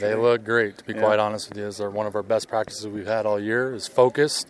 They 0.00 0.14
look 0.14 0.44
great, 0.44 0.78
to 0.78 0.84
be 0.84 0.94
yeah. 0.94 1.00
quite 1.00 1.18
honest 1.18 1.48
with 1.48 1.58
you. 1.58 1.64
These 1.64 1.80
are 1.80 1.90
one 1.90 2.06
of 2.06 2.14
our 2.14 2.22
best 2.22 2.48
practices 2.48 2.86
we've 2.86 3.06
had 3.06 3.26
all 3.26 3.38
year. 3.38 3.74
is 3.74 3.86
focused, 3.86 4.48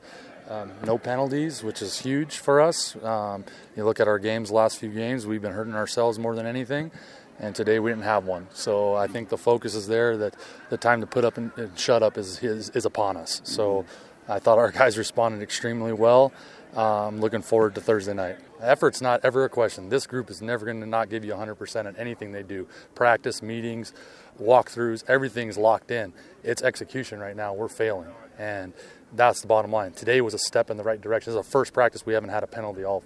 um, 0.48 0.72
no 0.84 0.98
penalties, 0.98 1.62
which 1.62 1.82
is 1.82 2.00
huge 2.00 2.36
for 2.36 2.60
us. 2.60 2.96
Um, 3.02 3.44
you 3.76 3.84
look 3.84 4.00
at 4.00 4.08
our 4.08 4.18
games, 4.18 4.50
last 4.50 4.78
few 4.78 4.90
games, 4.90 5.26
we've 5.26 5.42
been 5.42 5.52
hurting 5.52 5.74
ourselves 5.74 6.18
more 6.18 6.34
than 6.34 6.46
anything, 6.46 6.90
and 7.38 7.54
today 7.54 7.78
we 7.78 7.90
didn't 7.90 8.04
have 8.04 8.24
one. 8.24 8.48
So 8.52 8.94
I 8.94 9.06
think 9.06 9.28
the 9.28 9.38
focus 9.38 9.74
is 9.74 9.86
there. 9.86 10.16
That 10.16 10.34
the 10.68 10.76
time 10.76 11.00
to 11.00 11.06
put 11.06 11.24
up 11.24 11.36
and, 11.36 11.52
and 11.56 11.78
shut 11.78 12.02
up 12.02 12.18
is, 12.18 12.42
is, 12.42 12.70
is 12.70 12.84
upon 12.84 13.16
us. 13.16 13.40
So 13.44 13.84
I 14.30 14.38
thought 14.38 14.58
our 14.58 14.70
guys 14.70 14.96
responded 14.96 15.42
extremely 15.42 15.92
well. 15.92 16.32
Um, 16.76 17.20
looking 17.20 17.42
forward 17.42 17.74
to 17.74 17.80
Thursday 17.80 18.14
night. 18.14 18.36
Effort's 18.60 19.00
not 19.00 19.24
ever 19.24 19.44
a 19.44 19.48
question. 19.48 19.88
This 19.88 20.06
group 20.06 20.30
is 20.30 20.40
never 20.40 20.64
going 20.64 20.78
to 20.80 20.86
not 20.86 21.10
give 21.10 21.24
you 21.24 21.32
100% 21.32 21.86
at 21.86 21.98
anything 21.98 22.30
they 22.30 22.44
do. 22.44 22.68
Practice, 22.94 23.42
meetings, 23.42 23.92
walkthroughs, 24.40 25.02
everything's 25.08 25.58
locked 25.58 25.90
in. 25.90 26.12
It's 26.44 26.62
execution 26.62 27.18
right 27.18 27.34
now. 27.34 27.54
We're 27.54 27.68
failing. 27.68 28.10
And 28.38 28.72
that's 29.12 29.40
the 29.40 29.48
bottom 29.48 29.72
line. 29.72 29.94
Today 29.94 30.20
was 30.20 30.32
a 30.32 30.38
step 30.38 30.70
in 30.70 30.76
the 30.76 30.84
right 30.84 31.00
direction. 31.00 31.32
This 31.32 31.40
is 31.40 31.46
the 31.46 31.50
first 31.50 31.72
practice 31.72 32.06
we 32.06 32.14
haven't 32.14 32.30
had 32.30 32.44
a 32.44 32.46
penalty 32.46 32.84
all 32.84 33.02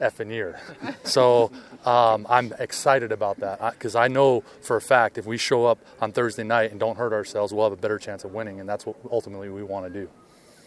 effing 0.00 0.32
year. 0.32 0.58
so 1.04 1.52
um, 1.84 2.26
I'm 2.28 2.52
excited 2.58 3.12
about 3.12 3.38
that 3.38 3.74
because 3.74 3.94
I, 3.94 4.06
I, 4.06 4.08
know 4.08 4.42
for 4.60 4.74
a 4.74 4.80
fact 4.80 5.18
if 5.18 5.26
we 5.26 5.38
show 5.38 5.66
up 5.66 5.78
on 6.00 6.10
Thursday 6.10 6.42
night 6.42 6.72
and 6.72 6.80
don't 6.80 6.96
hurt 6.96 7.12
ourselves, 7.12 7.54
we'll 7.54 7.64
have 7.64 7.72
a 7.72 7.80
better 7.80 7.98
chance 7.98 8.24
of 8.24 8.34
winning, 8.34 8.58
and 8.58 8.68
that's 8.68 8.84
what 8.84 8.96
ultimately 9.12 9.48
we 9.48 9.62
want 9.62 9.86
to 9.86 10.00
do 10.00 10.08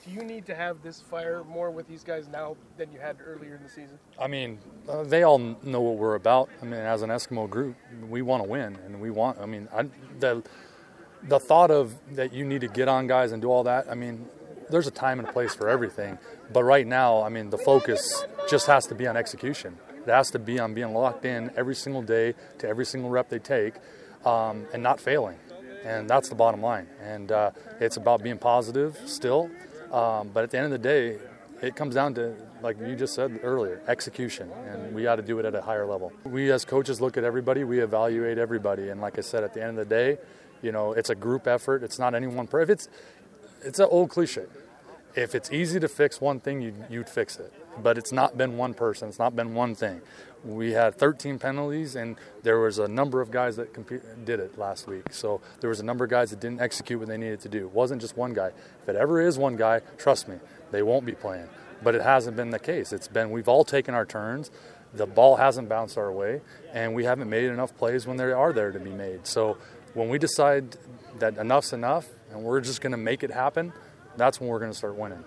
do 0.05 0.12
you 0.12 0.22
need 0.22 0.45
to 0.45 0.55
have 0.55 0.82
this 0.84 1.02
fire 1.02 1.44
more 1.44 1.72
with 1.72 1.88
these 1.88 2.04
guys 2.04 2.27
now 2.27 2.55
than 2.77 2.91
you 2.91 3.00
had 3.00 3.18
earlier 3.26 3.55
in 3.55 3.64
the 3.64 3.70
season? 3.70 3.98
I 4.20 4.28
mean, 4.28 4.59
uh, 4.88 5.04
they 5.04 5.23
all 5.23 5.40
know 5.40 5.81
what 5.81 5.98
we're 5.98 6.16
about. 6.16 6.50
I 6.62 6.66
mean, 6.66 6.80
as 6.80 7.02
an 7.02 7.09
Eskimo 7.09 7.50
group, 7.50 7.76
we 8.08 8.22
want 8.22 8.44
to 8.44 8.50
win, 8.50 8.78
and 8.86 9.02
we 9.02 9.09
want. 9.09 9.40
I 9.40 9.45
mean, 9.45 9.68
I, 9.76 9.88
the 10.20 10.44
the 11.23 11.40
thought 11.40 11.72
of 11.72 11.95
that 12.16 12.34
you 12.34 12.45
need 12.45 12.62
to 12.62 12.68
get 12.68 12.88
on 12.88 13.08
guys 13.08 13.31
and 13.31 13.41
do 13.41 13.50
all 13.50 13.64
that. 13.64 13.90
I 13.90 13.95
mean, 13.95 14.28
there's 14.70 14.86
a 14.86 14.92
time 14.92 15.20
and 15.20 15.28
a 15.28 15.31
place 15.31 15.56
for 15.56 15.70
everything. 15.70 16.19
But 16.53 16.64
right 16.64 16.86
now, 16.86 17.23
I 17.23 17.30
mean, 17.30 17.50
the 17.50 17.58
focus 17.58 18.25
just 18.47 18.67
has 18.67 18.86
to 18.88 18.95
be 18.95 19.08
on 19.08 19.17
execution. 19.17 19.78
It 20.06 20.12
has 20.12 20.30
to 20.31 20.40
be 20.40 20.59
on 20.59 20.75
being 20.75 20.94
locked 20.94 21.25
in 21.25 21.52
every 21.58 21.73
single 21.73 22.03
day 22.03 22.36
to 22.59 22.67
every 22.67 22.86
single 22.86 23.09
rep 23.09 23.30
they 23.30 23.40
take, 23.40 23.73
um, 24.23 24.67
and 24.72 24.84
not 24.84 25.00
failing. 25.00 25.40
And 25.84 26.08
that's 26.08 26.30
the 26.30 26.36
bottom 26.36 26.62
line. 26.62 26.88
And 27.02 27.31
uh, 27.31 27.52
it's 27.80 27.97
about 27.97 28.22
being 28.22 28.38
positive 28.38 29.00
still 29.06 29.50
um, 29.91 30.30
but 30.33 30.44
at 30.44 30.52
the 30.52 30.58
end 30.58 30.66
of 30.66 30.72
the 30.72 30.78
day, 30.78 31.17
it 31.61 31.75
comes 31.75 31.95
down 31.95 32.14
to, 32.16 32.36
like 32.61 32.78
you 32.80 32.95
just 32.95 33.14
said 33.14 33.39
earlier, 33.44 33.81
execution, 33.88 34.52
and 34.67 34.94
we 34.94 35.03
got 35.03 35.16
to 35.16 35.22
do 35.22 35.39
it 35.39 35.45
at 35.45 35.55
a 35.55 35.61
higher 35.61 35.86
level. 35.86 36.11
We 36.25 36.52
as 36.52 36.66
coaches 36.66 37.00
look 37.00 37.17
at 37.17 37.23
everybody, 37.23 37.64
we 37.64 37.80
evaluate 37.80 38.38
everybody, 38.38 38.89
and 38.89 39.02
like 39.02 39.17
I 39.17 39.22
said, 39.22 39.44
at 39.44 39.53
the 39.53 39.61
end 39.61 39.80
of 39.80 39.88
the 39.88 39.95
day, 39.95 40.17
you 40.61 40.72
know, 40.72 40.94
it's 40.94 41.09
a 41.09 41.16
group 41.16 41.47
effort. 41.47 41.83
It's 41.83 42.00
not 42.00 42.16
any 42.16 42.28
one. 42.28 42.47
If 42.52 42.69
it's, 42.69 42.89
it's 43.63 43.80
an 43.80 43.88
old 43.89 44.09
cliche. 44.09 44.45
If 45.16 45.36
it's 45.36 45.52
easy 45.52 45.80
to 45.80 45.88
fix 45.88 46.19
one 46.19 46.39
thing, 46.39 46.61
you'd, 46.61 46.86
you'd 46.89 47.09
fix 47.09 47.38
it. 47.38 47.53
But 47.81 47.98
it's 47.98 48.12
not 48.12 48.38
been 48.38 48.58
one 48.58 48.73
person. 48.73 49.09
It's 49.09 49.20
not 49.20 49.36
been 49.36 49.54
one 49.54 49.76
thing. 49.76 50.02
We 50.44 50.73
had 50.73 50.95
13 50.95 51.40
penalties, 51.40 51.95
and 51.95 52.18
there 52.44 52.59
was 52.59 52.78
a 52.78 52.88
number 52.88 53.20
of 53.20 53.31
guys 53.31 53.56
that 53.56 53.73
comp- 53.73 54.26
did 54.26 54.40
it 54.40 54.58
last 54.58 54.88
week. 54.88 55.12
So 55.12 55.42
there 55.59 55.70
was 55.70 55.80
a 55.80 55.84
number 55.84 56.06
of 56.06 56.12
guys 56.12 56.30
that 56.30 56.40
didn't 56.40 56.62
execute 56.62 57.00
what 57.00 57.09
they 57.09 57.18
needed 57.18 57.42
to 57.42 57.50
do. 57.50 57.66
It 57.66 57.72
wasn't 57.72 58.02
just 58.02 58.16
one 58.16 58.34
guy. 58.34 58.52
If 58.84 58.90
it 58.90 58.96
ever 58.96 59.20
is 59.20 59.38
one 59.38 59.56
guy, 59.56 59.81
trust 59.98 60.28
me, 60.28 60.38
they 60.72 60.84
won't 60.84 61.06
be 61.06 61.14
playing. 61.14 61.50
But 61.84 61.96
it 61.96 62.02
hasn't 62.02 62.38
been 62.38 62.52
the 62.52 62.59
case. 62.59 62.94
It's 62.94 63.08
been 63.08 63.31
we've 63.31 63.50
all 63.50 63.66
taken 63.66 63.94
our 63.94 64.06
turns. 64.06 64.52
The 64.94 65.06
ball 65.06 65.36
hasn't 65.36 65.68
bounced 65.68 65.98
our 65.98 66.12
way, 66.12 66.42
and 66.73 66.96
we 66.96 67.03
haven't 67.03 67.30
made 67.30 67.46
enough 67.46 67.76
plays 67.78 68.08
when 68.08 68.16
they 68.16 68.31
are 68.31 68.53
there 68.53 68.72
to 68.72 68.80
be 68.80 68.92
made. 68.92 69.28
So 69.28 69.58
when 69.94 70.08
we 70.08 70.18
decide 70.18 70.78
that 71.20 71.38
enough's 71.38 71.73
enough, 71.73 72.08
and 72.31 72.44
we're 72.44 72.62
just 72.62 72.80
going 72.80 72.92
to 72.92 72.98
make 72.98 73.22
it 73.22 73.31
happen, 73.31 73.73
that's 74.16 74.40
when 74.40 74.50
we're 74.50 74.59
going 74.59 74.72
to 74.72 74.78
start 74.78 74.96
winning. 74.96 75.23